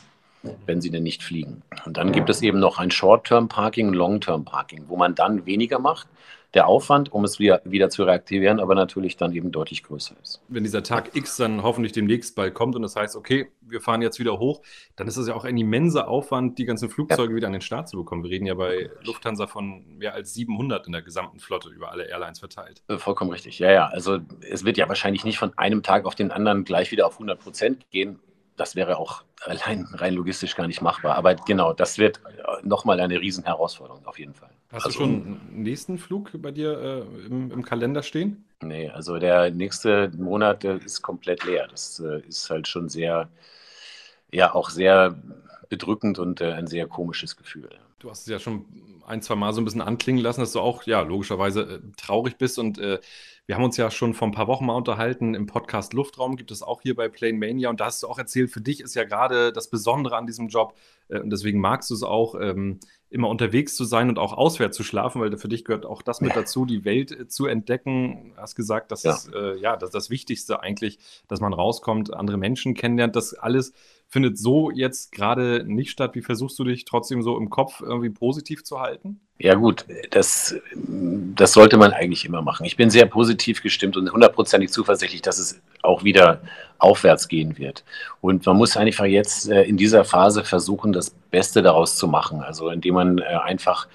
wenn 0.65 0.79
sie 0.79 0.89
denn 0.89 1.03
nicht 1.03 1.21
fliegen. 1.21 1.63
Und 1.85 1.97
dann 1.97 2.13
gibt 2.13 2.29
es 2.29 2.41
eben 2.41 2.59
noch 2.59 2.77
ein 2.77 2.89
Short-Term-Parking 2.89 3.89
und 3.89 3.93
Long-Term-Parking, 3.93 4.85
wo 4.87 4.95
man 4.95 5.15
dann 5.15 5.45
weniger 5.45 5.79
macht, 5.79 6.07
der 6.53 6.67
Aufwand, 6.67 7.11
um 7.11 7.23
es 7.23 7.39
wieder, 7.39 7.61
wieder 7.65 7.89
zu 7.89 8.03
reaktivieren, 8.03 8.59
aber 8.59 8.73
natürlich 8.73 9.17
dann 9.17 9.33
eben 9.33 9.51
deutlich 9.51 9.83
größer 9.83 10.15
ist. 10.21 10.41
Wenn 10.47 10.63
dieser 10.63 10.83
Tag 10.83 11.15
X 11.15 11.37
dann 11.37 11.61
hoffentlich 11.61 11.91
demnächst 11.91 12.35
bald 12.35 12.53
kommt 12.53 12.75
und 12.75 12.81
das 12.81 12.95
heißt, 12.95 13.15
okay, 13.15 13.51
wir 13.61 13.81
fahren 13.81 14.01
jetzt 14.01 14.19
wieder 14.19 14.39
hoch, 14.39 14.61
dann 14.95 15.07
ist 15.07 15.17
es 15.17 15.27
ja 15.27 15.35
auch 15.35 15.43
ein 15.43 15.57
immenser 15.57 16.07
Aufwand, 16.07 16.57
die 16.57 16.65
ganzen 16.65 16.89
Flugzeuge 16.89 17.31
ja. 17.31 17.35
wieder 17.35 17.47
an 17.47 17.53
den 17.53 17.61
Start 17.61 17.89
zu 17.89 17.97
bekommen. 17.97 18.23
Wir 18.23 18.31
reden 18.31 18.45
ja 18.45 18.53
bei 18.53 18.89
Lufthansa 19.03 19.47
von 19.47 19.97
mehr 19.97 20.13
als 20.13 20.33
700 20.33 20.87
in 20.87 20.93
der 20.93 21.01
gesamten 21.01 21.39
Flotte 21.39 21.69
über 21.69 21.91
alle 21.91 22.07
Airlines 22.07 22.39
verteilt. 22.39 22.81
Äh, 22.87 22.97
vollkommen 22.97 23.31
richtig, 23.31 23.59
ja, 23.59 23.71
ja. 23.71 23.87
Also 23.87 24.19
es 24.49 24.63
wird 24.63 24.77
ja 24.77 24.87
wahrscheinlich 24.87 25.25
nicht 25.25 25.37
von 25.37 25.57
einem 25.57 25.83
Tag 25.83 26.05
auf 26.05 26.15
den 26.15 26.31
anderen 26.31 26.63
gleich 26.63 26.91
wieder 26.91 27.07
auf 27.07 27.13
100 27.13 27.39
Prozent 27.39 27.89
gehen 27.91 28.19
das 28.57 28.75
wäre 28.75 28.97
auch 28.97 29.23
allein 29.45 29.85
rein 29.93 30.15
logistisch 30.15 30.55
gar 30.55 30.67
nicht 30.67 30.81
machbar. 30.81 31.15
Aber 31.15 31.35
genau, 31.35 31.73
das 31.73 31.97
wird 31.97 32.19
nochmal 32.63 32.99
eine 32.99 33.21
Riesenherausforderung 33.21 34.05
auf 34.05 34.19
jeden 34.19 34.33
Fall. 34.33 34.49
Hast 34.77 34.85
also, 34.85 34.99
du 34.99 35.05
schon 35.05 35.39
einen 35.49 35.63
nächsten 35.63 35.97
Flug 35.97 36.31
bei 36.41 36.51
dir 36.51 36.79
äh, 36.79 37.25
im, 37.25 37.51
im, 37.51 37.63
Kalender 37.63 38.03
stehen? 38.03 38.45
Nee, 38.61 38.89
also 38.89 39.17
der 39.17 39.51
nächste 39.51 40.11
Monat 40.15 40.63
ist 40.63 41.01
komplett 41.01 41.43
leer. 41.45 41.67
Das 41.67 41.99
äh, 41.99 42.21
ist 42.27 42.49
halt 42.49 42.67
schon 42.67 42.87
sehr, 42.87 43.29
ja, 44.31 44.53
auch 44.53 44.69
sehr 44.69 45.17
bedrückend 45.69 46.19
und 46.19 46.41
äh, 46.41 46.53
ein 46.53 46.67
sehr 46.67 46.87
komisches 46.87 47.35
Gefühl. 47.37 47.69
Du 47.99 48.09
hast 48.09 48.21
es 48.21 48.27
ja 48.27 48.39
schon 48.39 48.65
ein, 49.07 49.21
zwei 49.23 49.35
Mal 49.35 49.53
so 49.53 49.61
ein 49.61 49.65
bisschen 49.65 49.81
anklingen 49.81 50.21
lassen, 50.21 50.41
dass 50.41 50.51
du 50.51 50.59
auch, 50.59 50.83
ja, 50.83 51.01
logischerweise 51.01 51.61
äh, 51.61 51.79
traurig 51.97 52.37
bist 52.37 52.59
und 52.59 52.77
äh, 52.77 52.99
wir 53.47 53.55
haben 53.55 53.63
uns 53.63 53.77
ja 53.77 53.89
schon 53.89 54.13
vor 54.13 54.27
ein 54.27 54.33
paar 54.33 54.47
Wochen 54.47 54.65
mal 54.65 54.75
unterhalten 54.75 55.33
im 55.33 55.45
Podcast 55.45 55.93
Luftraum, 55.93 56.35
gibt 56.35 56.51
es 56.51 56.61
auch 56.61 56.81
hier 56.81 56.95
bei 56.95 57.07
Plane 57.07 57.37
Mania. 57.37 57.69
Und 57.69 57.79
da 57.79 57.85
hast 57.85 58.03
du 58.03 58.07
auch 58.07 58.19
erzählt, 58.19 58.51
für 58.51 58.59
dich 58.59 58.81
ist 58.81 58.93
ja 58.93 59.05
gerade 59.05 59.53
das 59.53 59.69
Besondere 59.69 60.17
an 60.17 60.27
diesem 60.27 60.49
Job, 60.49 60.75
äh, 61.07 61.19
und 61.19 61.29
deswegen 61.29 61.61
magst 61.61 61.89
du 61.89 61.93
es 61.93 62.03
auch, 62.03 62.35
ähm, 62.39 62.79
immer 63.09 63.29
unterwegs 63.29 63.75
zu 63.75 63.85
sein 63.85 64.09
und 64.09 64.19
auch 64.19 64.33
auswärts 64.33 64.75
zu 64.75 64.83
schlafen, 64.83 65.21
weil 65.21 65.37
für 65.37 65.47
dich 65.47 65.63
gehört 65.63 65.85
auch 65.85 66.01
das 66.01 66.19
mit 66.19 66.35
dazu, 66.35 66.65
die 66.65 66.83
Welt 66.83 67.11
äh, 67.11 67.27
zu 67.29 67.45
entdecken. 67.45 68.33
Du 68.35 68.41
hast 68.41 68.55
gesagt, 68.55 68.91
das 68.91 69.03
ja. 69.03 69.13
ist 69.13 69.33
äh, 69.33 69.55
ja 69.55 69.77
das, 69.77 69.91
das 69.91 70.09
Wichtigste 70.09 70.61
eigentlich, 70.61 70.99
dass 71.29 71.39
man 71.39 71.53
rauskommt, 71.53 72.13
andere 72.13 72.37
Menschen 72.37 72.73
kennenlernt. 72.73 73.15
Das 73.15 73.33
alles 73.33 73.71
findet 74.07 74.37
so 74.37 74.71
jetzt 74.71 75.13
gerade 75.13 75.63
nicht 75.65 75.91
statt. 75.91 76.15
Wie 76.15 76.21
versuchst 76.21 76.59
du 76.59 76.65
dich 76.65 76.83
trotzdem 76.83 77.21
so 77.21 77.37
im 77.37 77.49
Kopf 77.49 77.79
irgendwie 77.79 78.09
positiv 78.09 78.65
zu 78.65 78.81
halten? 78.81 79.21
Ja 79.39 79.53
gut, 79.53 79.85
das, 80.09 80.55
das 80.73 81.53
sollte 81.53 81.77
man 81.77 81.93
eigentlich 81.93 82.25
immer 82.25 82.41
machen. 82.41 82.65
Ich 82.65 82.75
bin 82.75 82.89
sehr 82.89 83.05
positiv 83.05 83.61
gestimmt 83.61 83.95
und 83.95 84.11
hundertprozentig 84.11 84.71
zuversichtlich, 84.71 85.21
dass 85.21 85.37
es 85.37 85.61
auch 85.83 86.03
wieder 86.03 86.41
aufwärts 86.79 87.27
gehen 87.27 87.57
wird. 87.57 87.83
Und 88.19 88.45
man 88.47 88.57
muss 88.57 88.77
einfach 88.77 89.05
jetzt 89.05 89.49
äh, 89.49 89.63
in 89.63 89.77
dieser 89.77 90.05
Phase 90.05 90.43
versuchen, 90.43 90.91
das 90.91 91.11
Beste 91.11 91.61
daraus 91.61 91.97
zu 91.97 92.07
machen. 92.07 92.41
Also 92.41 92.69
indem 92.69 92.95
man 92.95 93.19
äh, 93.19 93.23
einfach 93.23 93.87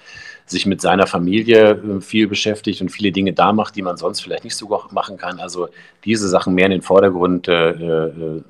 sich 0.45 0.65
mit 0.65 0.79
seiner 0.79 1.07
Familie 1.07 1.71
äh, 1.71 2.01
viel 2.01 2.27
beschäftigt 2.27 2.81
und 2.81 2.89
viele 2.89 3.11
Dinge 3.11 3.33
da 3.33 3.51
macht, 3.51 3.75
die 3.75 3.81
man 3.81 3.97
sonst 3.97 4.21
vielleicht 4.21 4.45
nicht 4.45 4.55
so 4.55 4.67
machen 4.91 5.17
kann. 5.17 5.39
Also 5.39 5.67
diese 6.05 6.29
Sachen 6.29 6.53
mehr 6.53 6.65
in 6.65 6.71
den 6.71 6.81
Vordergrund, 6.81 7.49
äh, 7.49 8.41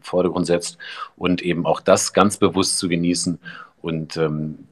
Vordergrund 0.00 0.46
setzt 0.46 0.78
und 1.16 1.42
eben 1.42 1.66
auch 1.66 1.80
das 1.80 2.14
ganz 2.14 2.38
bewusst 2.38 2.78
zu 2.78 2.88
genießen 2.88 3.38
und 3.82 4.16
ähm, 4.16 4.66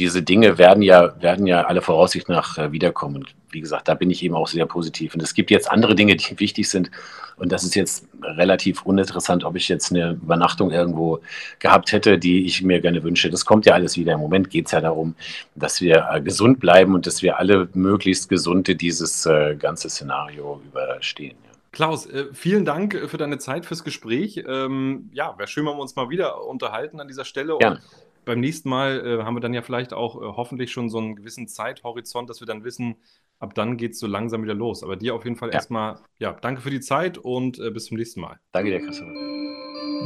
diese 0.00 0.22
Dinge 0.22 0.56
werden 0.56 0.82
ja, 0.82 1.20
werden 1.20 1.46
ja 1.46 1.64
alle 1.64 1.82
Voraussicht 1.82 2.30
nach 2.30 2.56
äh, 2.56 2.72
wiederkommen. 2.72 3.16
Und 3.16 3.34
wie 3.50 3.60
gesagt, 3.60 3.86
da 3.86 3.94
bin 3.94 4.10
ich 4.10 4.22
eben 4.22 4.34
auch 4.34 4.48
sehr 4.48 4.64
positiv. 4.64 5.12
Und 5.12 5.22
es 5.22 5.34
gibt 5.34 5.50
jetzt 5.50 5.70
andere 5.70 5.94
Dinge, 5.94 6.16
die 6.16 6.38
wichtig 6.40 6.70
sind. 6.70 6.90
Und 7.36 7.52
das 7.52 7.64
ist 7.64 7.74
jetzt 7.74 8.06
relativ 8.22 8.82
uninteressant, 8.82 9.44
ob 9.44 9.56
ich 9.56 9.68
jetzt 9.68 9.92
eine 9.92 10.12
Übernachtung 10.12 10.70
irgendwo 10.70 11.20
gehabt 11.58 11.92
hätte, 11.92 12.18
die 12.18 12.46
ich 12.46 12.62
mir 12.62 12.80
gerne 12.80 13.02
wünsche. 13.02 13.28
Das 13.28 13.44
kommt 13.44 13.66
ja 13.66 13.74
alles 13.74 13.98
wieder. 13.98 14.14
Im 14.14 14.20
Moment 14.20 14.48
geht 14.48 14.66
es 14.66 14.72
ja 14.72 14.80
darum, 14.80 15.14
dass 15.54 15.82
wir 15.82 16.08
äh, 16.10 16.22
gesund 16.22 16.60
bleiben 16.60 16.94
und 16.94 17.06
dass 17.06 17.22
wir 17.22 17.38
alle 17.38 17.68
möglichst 17.74 18.30
gesunde 18.30 18.76
dieses 18.76 19.26
äh, 19.26 19.54
ganze 19.54 19.90
Szenario 19.90 20.62
überstehen. 20.66 21.36
Ja. 21.44 21.50
Klaus, 21.72 22.08
vielen 22.32 22.64
Dank 22.64 22.98
für 23.06 23.16
deine 23.16 23.38
Zeit, 23.38 23.64
fürs 23.64 23.84
Gespräch. 23.84 24.42
Ähm, 24.48 25.10
ja, 25.12 25.36
wäre 25.38 25.46
schön, 25.46 25.64
wenn 25.66 25.76
wir 25.76 25.82
uns 25.82 25.94
mal 25.94 26.10
wieder 26.10 26.44
unterhalten 26.44 27.00
an 27.00 27.06
dieser 27.06 27.24
Stelle. 27.24 27.58
Gerne 27.58 27.80
beim 28.24 28.40
nächsten 28.40 28.68
Mal 28.68 29.06
äh, 29.06 29.22
haben 29.24 29.34
wir 29.34 29.40
dann 29.40 29.54
ja 29.54 29.62
vielleicht 29.62 29.92
auch 29.92 30.16
äh, 30.16 30.24
hoffentlich 30.24 30.72
schon 30.72 30.88
so 30.88 30.98
einen 30.98 31.16
gewissen 31.16 31.48
Zeithorizont, 31.48 32.30
dass 32.30 32.40
wir 32.40 32.46
dann 32.46 32.64
wissen, 32.64 32.96
ab 33.38 33.54
dann 33.54 33.76
geht 33.76 33.92
es 33.92 33.98
so 33.98 34.06
langsam 34.06 34.42
wieder 34.42 34.54
los. 34.54 34.82
Aber 34.82 34.96
dir 34.96 35.14
auf 35.14 35.24
jeden 35.24 35.36
Fall 35.36 35.48
ja. 35.48 35.54
erstmal, 35.54 36.00
ja, 36.18 36.32
danke 36.32 36.60
für 36.60 36.70
die 36.70 36.80
Zeit 36.80 37.18
und 37.18 37.58
äh, 37.58 37.70
bis 37.70 37.86
zum 37.86 37.96
nächsten 37.96 38.20
Mal. 38.20 38.38
Danke 38.52 38.70
dir, 38.70 38.80
Christoph. 38.80 39.49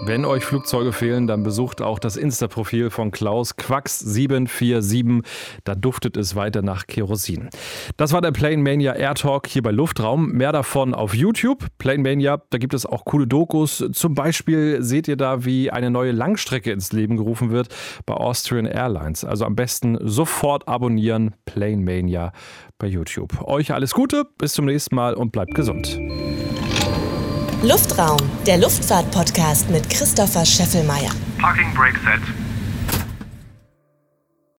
Wenn 0.02 0.24
euch 0.24 0.44
Flugzeuge 0.44 0.92
fehlen, 0.92 1.26
dann 1.26 1.42
besucht 1.42 1.80
auch 1.80 1.98
das 1.98 2.16
Insta-Profil 2.16 2.90
von 2.90 3.10
Klaus 3.10 3.56
Quax747. 3.56 5.24
Da 5.64 5.74
duftet 5.74 6.16
es 6.16 6.36
weiter 6.36 6.60
nach 6.60 6.86
Kerosin. 6.86 7.48
Das 7.96 8.12
war 8.12 8.20
der 8.20 8.32
Plane 8.32 8.58
Mania 8.58 8.92
Air 8.94 9.14
Talk 9.14 9.46
hier 9.46 9.62
bei 9.62 9.70
Luftraum. 9.70 10.32
Mehr 10.32 10.52
davon 10.52 10.92
auf 10.92 11.14
YouTube. 11.14 11.66
Plane 11.78 12.02
Mania, 12.02 12.42
da 12.50 12.58
gibt 12.58 12.74
es 12.74 12.84
auch 12.84 13.04
coole 13.06 13.26
Dokus. 13.26 13.82
Zum 13.92 14.14
Beispiel 14.14 14.82
seht 14.82 15.08
ihr 15.08 15.16
da, 15.16 15.44
wie 15.46 15.70
eine 15.70 15.90
neue 15.90 16.12
Langstrecke 16.12 16.70
ins 16.70 16.92
Leben 16.92 17.16
gerufen 17.16 17.50
wird 17.50 17.68
bei 18.04 18.14
Austrian 18.14 18.66
Airlines. 18.66 19.24
Also 19.24 19.46
am 19.46 19.56
besten 19.56 19.96
sofort 20.02 20.68
abonnieren. 20.68 21.34
Plane 21.46 21.78
Mania 21.78 22.32
bei 22.78 22.88
YouTube. 22.88 23.40
Euch 23.42 23.72
alles 23.72 23.94
Gute, 23.94 24.26
bis 24.36 24.52
zum 24.52 24.66
nächsten 24.66 24.94
Mal 24.94 25.14
und 25.14 25.32
bleibt 25.32 25.54
gesund. 25.54 25.98
Luftraum, 27.64 28.20
der 28.46 28.58
Luftfahrt-Podcast 28.58 29.70
mit 29.70 29.88
Christopher 29.88 30.44
Scheffelmeier. 30.44 31.10
Parking 31.38 31.72
Brake 31.74 31.98
Set. 32.04 32.43